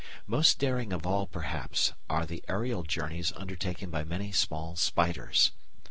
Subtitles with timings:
[0.25, 5.51] Most daring of all, perhaps, are the aerial journeys undertaken by many small spiders.